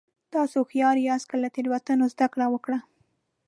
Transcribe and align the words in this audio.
تاسو 0.33 0.57
هوښیار 0.61 0.95
یاست 1.07 1.27
که 1.29 1.35
له 1.43 1.47
تېروتنو 1.55 2.05
زده 2.13 2.27
کړه 2.33 2.45
وکړه. 2.49 2.79